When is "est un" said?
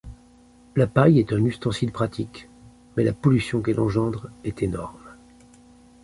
1.19-1.45